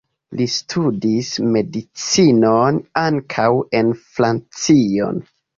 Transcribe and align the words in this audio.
Li 0.37 0.45
studis 0.53 1.29
medicinon, 1.57 2.81
ankaŭ 3.05 3.47
en 3.83 3.93
Francio. 4.17 5.15